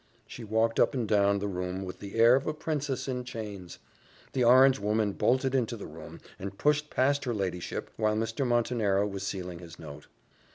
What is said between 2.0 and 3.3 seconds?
air of a princess in